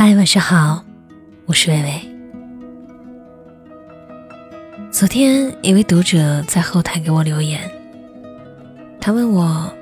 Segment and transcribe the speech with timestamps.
[0.00, 0.84] 嗨，晚上好，
[1.44, 2.00] 我是微微。
[4.92, 7.68] 昨天一位读者在后台给我留言，
[9.00, 9.74] 他问我，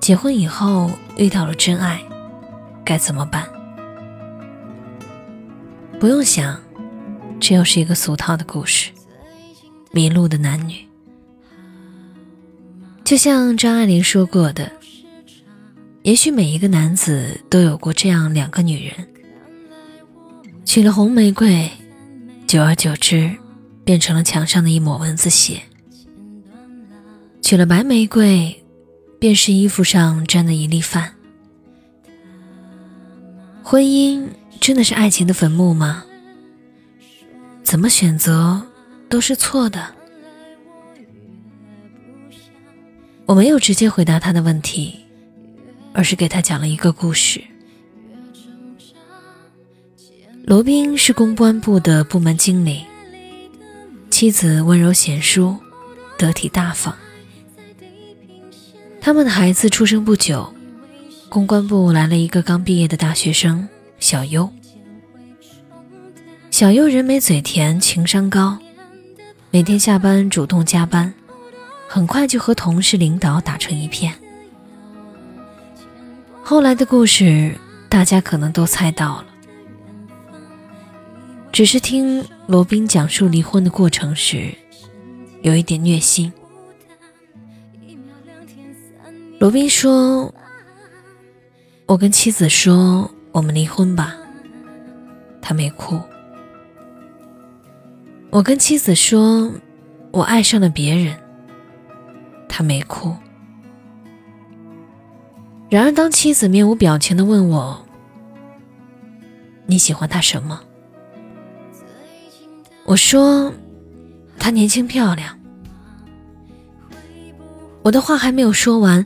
[0.00, 2.00] 结婚以后遇到了真爱，
[2.86, 3.46] 该怎么办？
[6.00, 6.58] 不用想，
[7.38, 8.90] 这又是一个俗套的故事，
[9.90, 10.88] 迷路的男女。
[13.04, 14.72] 就像张爱玲说过的。
[16.06, 19.08] 也许每一个男子都有过这样两个女人，
[20.64, 21.68] 娶了红玫瑰，
[22.46, 23.34] 久而久之，
[23.84, 25.56] 变成了墙上的一抹蚊子血；
[27.42, 28.64] 娶了白玫瑰，
[29.18, 31.12] 便是衣服上沾的一粒饭。
[33.64, 34.28] 婚姻
[34.60, 36.04] 真的是爱情的坟墓吗？
[37.64, 38.64] 怎么选择
[39.08, 39.92] 都是错的。
[43.24, 45.00] 我没有直接回答他的问题。
[45.96, 47.42] 而是给他讲了一个故事。
[50.44, 52.84] 罗宾是公关部的部门经理，
[54.10, 55.56] 妻子温柔贤淑，
[56.18, 56.94] 得体大方。
[59.00, 60.52] 他们的孩子出生不久，
[61.30, 63.66] 公关部来了一个刚毕业的大学生
[63.98, 64.52] 小优。
[66.50, 68.58] 小优人美嘴甜，情商高，
[69.50, 71.14] 每天下班主动加班，
[71.88, 74.12] 很快就和同事领导打成一片。
[76.48, 77.52] 后来的故事，
[77.88, 79.26] 大家可能都猜到了。
[81.50, 84.54] 只是听罗宾讲述离婚的过程时，
[85.42, 86.32] 有一点虐心。
[89.40, 90.32] 罗宾说
[91.84, 94.14] ：“我跟妻子说，我们离婚吧。”
[95.42, 96.00] 他没哭。
[98.30, 99.52] 我跟妻子说
[100.12, 101.18] ：“我爱上了别人。”
[102.48, 103.16] 他没哭。
[105.68, 107.84] 然而，当妻子面无表情的问我
[109.66, 110.60] ：“你喜欢他什么？”
[112.86, 113.52] 我说
[114.38, 115.36] ：“他年轻漂亮。”
[117.82, 119.04] 我的话还没有说完，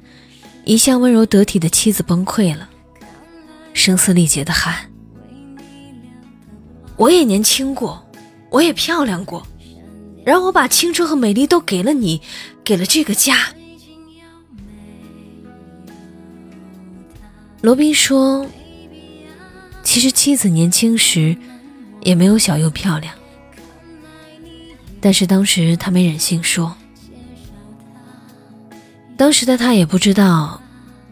[0.66, 2.68] 一向温柔得体的妻子崩溃了，
[3.72, 4.74] 声嘶力竭的喊
[6.96, 8.06] ：“我也年轻过，
[8.50, 9.46] 我也漂亮过，
[10.26, 12.20] 然后我把青春和美丽都给了你，
[12.62, 13.36] 给了这个家。”
[17.62, 18.46] 罗宾说
[19.84, 21.36] ：“其实妻子年轻时
[22.00, 23.12] 也没有小优漂亮，
[24.98, 26.74] 但是当时他没忍心说。
[29.14, 30.62] 当时的他也不知道，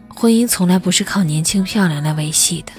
[0.07, 2.71] 婚姻从来不是靠年轻漂亮来维系的。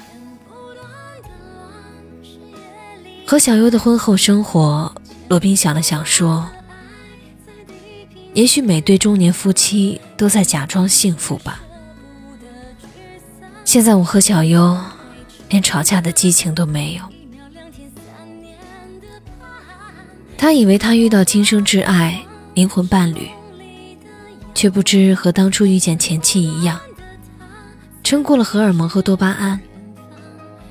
[3.24, 4.92] 和小优的婚后生活，
[5.28, 6.48] 罗宾想了想说：
[8.34, 11.60] 也许每对中年夫妻都在假装幸福吧。”
[13.70, 14.76] 现在我和小优
[15.48, 17.04] 连吵架的激情都没有。
[20.36, 22.20] 他以为他遇到今生挚爱、
[22.54, 23.30] 灵魂伴侣，
[24.56, 26.80] 却不知和当初遇见前妻一样，
[28.02, 29.60] 撑过了荷尔蒙和多巴胺，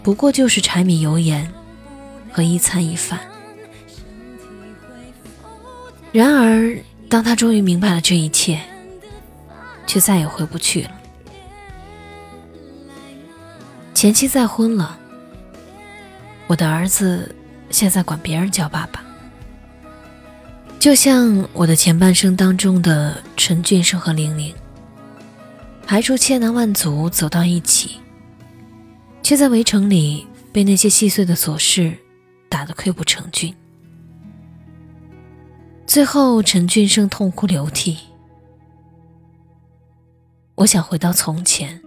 [0.03, 1.49] 不过就是柴米油盐
[2.33, 3.17] 和一餐一饭。
[6.11, 6.77] 然而，
[7.07, 8.59] 当他终于明白了这一切，
[9.87, 10.91] 却再也回不去了。
[13.99, 14.97] 前妻再婚了，
[16.47, 17.35] 我的儿子
[17.69, 19.03] 现在管别人叫爸爸，
[20.79, 24.55] 就像我的前半生当中的陈俊生和玲玲，
[25.85, 27.97] 排除千难万阻走到一起，
[29.21, 31.93] 却在围城里被那些细碎的琐事
[32.47, 33.53] 打得溃不成军。
[35.85, 37.97] 最后，陈俊生痛哭流涕。
[40.55, 41.81] 我想回到从前。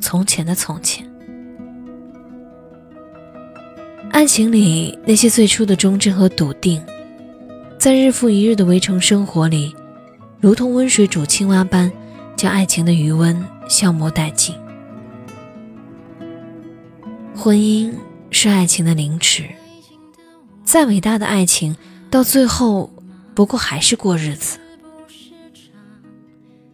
[0.00, 1.04] 从前的从前，
[4.10, 6.82] 爱情里那些最初的忠贞和笃定，
[7.78, 9.74] 在日复一日的围城生活里，
[10.40, 11.90] 如同温水煮青蛙般，
[12.36, 14.54] 将爱情的余温消磨殆尽。
[17.34, 17.92] 婚姻
[18.30, 19.44] 是爱情的凌迟，
[20.64, 21.76] 再伟大的爱情，
[22.10, 22.90] 到最后
[23.34, 24.58] 不过还是过日子，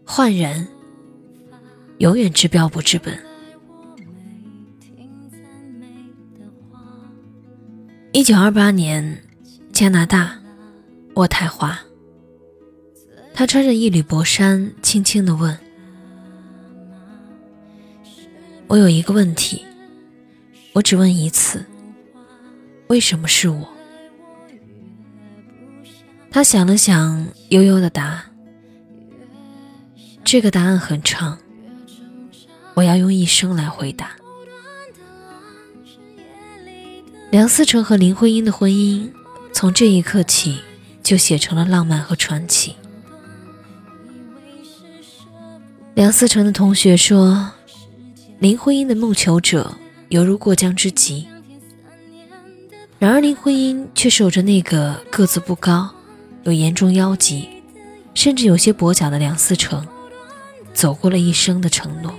[0.05, 0.69] 换人。
[2.02, 3.16] 永远治标不治本。
[8.10, 9.22] 一九二八年，
[9.72, 10.37] 加拿大，
[11.14, 11.78] 渥太华。
[13.32, 15.56] 他穿着一缕薄衫，轻轻的问
[18.66, 19.64] ：“我有一个问题，
[20.72, 21.64] 我只问一次，
[22.88, 23.69] 为什么是我？”
[26.32, 28.25] 他想了想，悠悠的答
[30.25, 31.38] ：“这个答案很长。”
[32.75, 34.13] 我要用一生来回答。
[37.31, 39.11] 梁思成和林徽因的婚姻，
[39.53, 40.61] 从这一刻起
[41.03, 42.77] 就写成了浪漫和传奇。
[45.95, 47.53] 梁思成的同学说，
[48.39, 49.75] 林徽因的梦求者
[50.09, 51.27] 犹如过江之鲫，
[52.99, 55.91] 然而林徽因却守着那个个子不高、
[56.45, 57.49] 有严重腰疾，
[58.15, 59.87] 甚至有些跛脚的梁思成，
[60.75, 62.13] 走过了一生的承诺。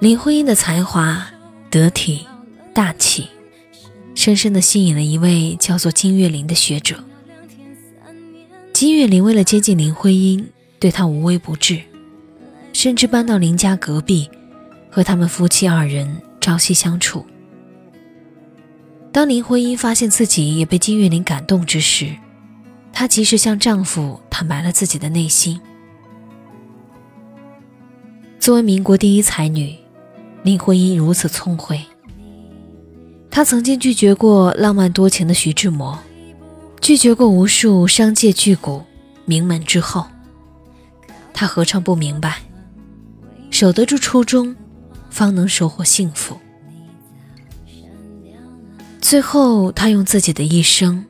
[0.00, 1.30] 林徽因的才华
[1.70, 2.26] 得体。
[2.72, 3.28] 大气，
[4.14, 7.04] 深深地吸引了一位叫做金岳霖的学者。
[8.72, 10.48] 金岳霖为了接近林徽因，
[10.78, 11.82] 对她无微不至，
[12.72, 14.30] 甚至搬到林家隔壁，
[14.88, 17.26] 和他们夫妻二人朝夕相处。
[19.12, 22.14] 当林徽因发现自己也被金岳霖感动之时，
[22.92, 25.60] 她及时向丈夫坦白了自己的内心。
[28.38, 29.76] 作为民国第一才女，
[30.42, 31.80] 林徽因如此聪慧。
[33.30, 35.98] 他曾经拒绝过浪漫多情的徐志摩，
[36.80, 38.84] 拒绝过无数商界巨贾、
[39.24, 40.06] 名门之后。
[41.32, 42.38] 他何尝不明白，
[43.50, 44.54] 守得住初衷，
[45.10, 46.36] 方能收获幸福。
[49.00, 51.04] 最后，他用自己的一生，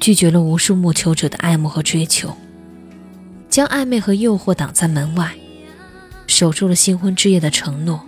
[0.00, 2.36] 拒绝了无数慕求者的爱慕和追求，
[3.48, 5.34] 将暧昧和诱惑挡在门外，
[6.26, 8.04] 守住了新婚之夜的承诺，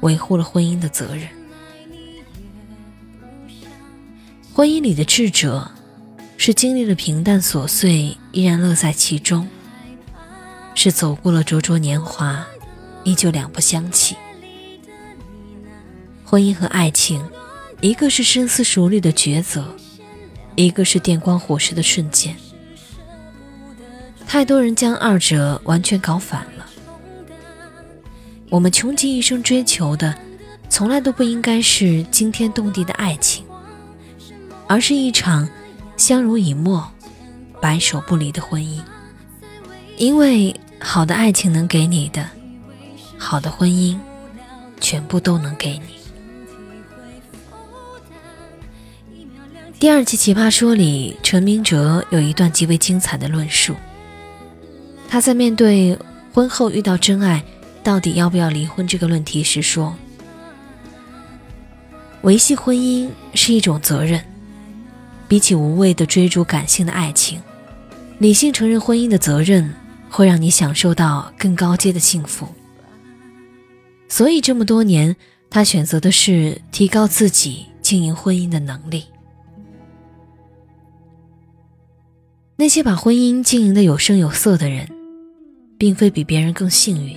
[0.00, 1.28] 维护了婚姻的责任。
[4.52, 5.70] 婚姻里的智者，
[6.36, 9.46] 是经历了平淡琐碎，依然乐在其中；
[10.74, 12.44] 是走过了灼灼年华，
[13.04, 14.16] 依旧两不相弃。
[16.24, 17.24] 婚姻和爱情，
[17.80, 19.64] 一个是深思熟虑的抉择，
[20.56, 22.36] 一个是电光火石的瞬间。
[24.26, 26.59] 太多人将二者完全搞反了。
[28.50, 30.14] 我们穷极一生追求的，
[30.68, 33.44] 从来都不应该是惊天动地的爱情。
[34.66, 35.48] 而是一场
[35.96, 36.88] 相濡以沫、
[37.60, 38.80] 白首不离的婚姻，
[39.96, 42.24] 因为好的爱情能给你的，
[43.18, 43.98] 好的婚姻
[44.80, 45.98] 全部都能给你。
[49.80, 53.74] 第二期《奇葩说》里，陈明哲有一段极为精彩的论述。
[55.08, 55.98] 他在面对
[56.32, 57.42] 婚后遇到真爱，
[57.82, 59.94] 到底要不要离婚这个论题时说
[62.22, 64.22] ：“维系婚姻是一种责任。”
[65.28, 67.40] 比起无谓的追逐感性的爱情，
[68.18, 69.72] 理性承认婚姻的责任，
[70.08, 72.48] 会让你享受到更高阶的幸福。
[74.08, 75.14] 所以这么多年，
[75.48, 79.04] 他选择的是提高自己经营婚姻的能力。
[82.56, 84.88] 那些把婚姻经营的有声有色的人，
[85.78, 87.16] 并非比别人更幸运，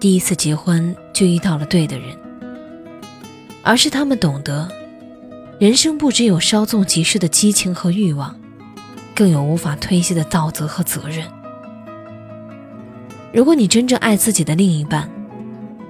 [0.00, 2.16] 第一次结婚就遇到了对的人，
[3.62, 4.68] 而是他们懂得。
[5.58, 8.38] 人生不只有稍纵即逝的激情和欲望，
[9.12, 11.26] 更有无法推卸的道德和责任。
[13.32, 15.10] 如果你真正爱自己的另一半，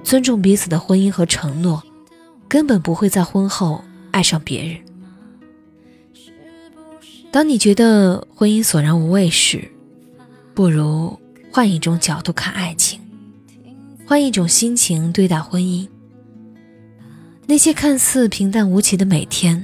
[0.03, 1.83] 尊重彼此的婚姻和承诺，
[2.47, 4.77] 根本不会在婚后爱上别人。
[7.31, 9.69] 当你觉得婚姻索然无味时，
[10.55, 11.19] 不如
[11.53, 12.88] 换一种角度看爱情，
[14.09, 15.87] 换一种心情对待婚姻。
[17.45, 19.63] 那些看似平淡无奇的每天，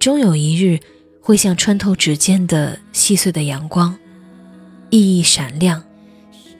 [0.00, 0.80] 终有一日
[1.20, 3.96] 会像穿透指尖的细碎的阳光，
[4.90, 5.80] 熠熠闪亮，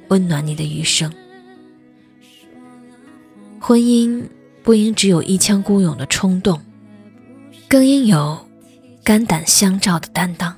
[0.06, 1.12] 温暖你的余生。
[3.58, 4.22] 婚姻
[4.62, 6.62] 不应只有一腔孤勇的冲动，
[7.66, 8.38] 更应有
[9.02, 10.56] 肝胆相照的担当。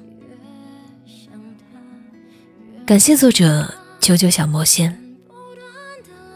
[2.85, 5.02] 感谢作者九九小魔仙，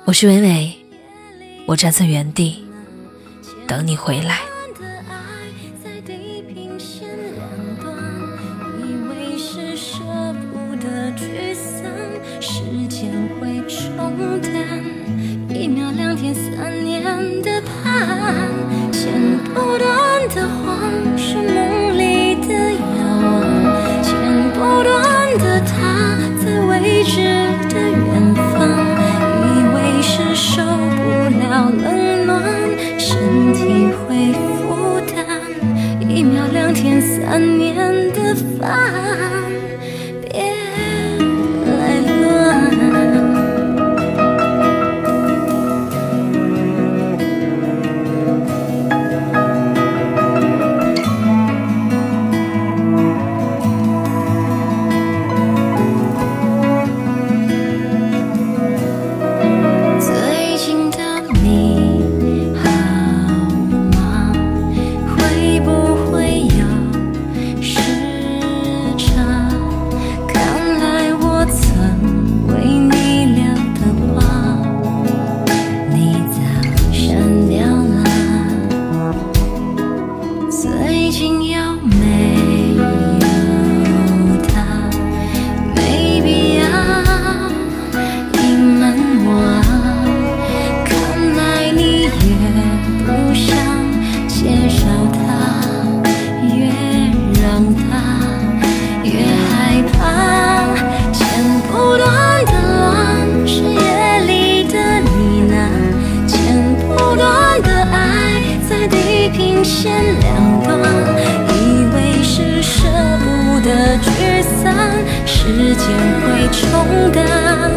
[0.07, 0.73] 我是伟伟，
[1.67, 2.65] 我站在原地。
[3.67, 4.39] 等你回来。
[5.09, 5.51] 爱
[5.83, 7.45] 在地平线两
[7.81, 7.93] 端，
[8.79, 9.99] 以为是舍
[10.53, 11.91] 不得，聚散
[12.41, 13.11] 时间
[13.41, 14.81] 会冲淡
[15.53, 17.03] 一秒、两天、三年
[17.43, 18.49] 的盼，
[18.93, 19.13] 剪
[19.53, 22.79] 不断的谎是梦里的遥
[23.25, 23.43] 望，
[24.05, 24.15] 剪
[24.55, 27.17] 不断的他在未知
[27.75, 28.26] 的远
[109.27, 110.79] 地平线两端，
[111.49, 112.87] 以为是舍
[113.19, 114.93] 不得聚散，
[115.27, 115.89] 时间
[116.23, 117.73] 会冲淡，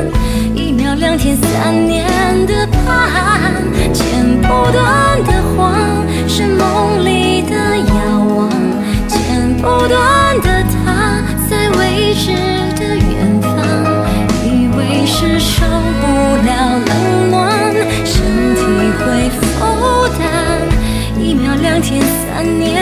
[0.54, 2.06] 一秒、两天、三年
[2.46, 3.52] 的盼，
[3.92, 4.06] 剪
[4.44, 7.96] 不断的谎，是梦里的遥
[8.36, 8.50] 望，
[9.08, 12.59] 剪不断的他，在未知。
[21.82, 22.79] 天、三年。